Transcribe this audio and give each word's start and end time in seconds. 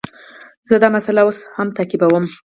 زه 0.69 0.75
دا 0.83 0.87
مسئله 0.95 1.21
اوس 1.23 1.39
هم 1.55 1.67
تعقیبوم. 1.77 2.25